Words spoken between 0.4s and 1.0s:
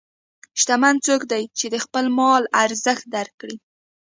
شتمن